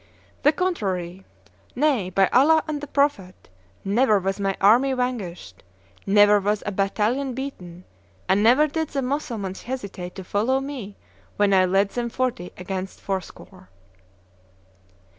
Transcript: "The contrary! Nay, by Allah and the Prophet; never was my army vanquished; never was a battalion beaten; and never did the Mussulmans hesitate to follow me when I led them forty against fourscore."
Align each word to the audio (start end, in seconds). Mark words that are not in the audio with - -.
"The 0.41 0.51
contrary! 0.51 1.25
Nay, 1.75 2.09
by 2.09 2.25
Allah 2.33 2.63
and 2.67 2.81
the 2.81 2.87
Prophet; 2.87 3.49
never 3.85 4.17
was 4.17 4.39
my 4.39 4.57
army 4.59 4.93
vanquished; 4.93 5.61
never 6.07 6.39
was 6.39 6.63
a 6.65 6.71
battalion 6.71 7.35
beaten; 7.35 7.83
and 8.27 8.41
never 8.41 8.65
did 8.65 8.87
the 8.89 9.03
Mussulmans 9.03 9.61
hesitate 9.61 10.15
to 10.15 10.23
follow 10.23 10.59
me 10.59 10.97
when 11.37 11.53
I 11.53 11.65
led 11.65 11.89
them 11.89 12.09
forty 12.09 12.51
against 12.57 12.99
fourscore." 12.99 13.69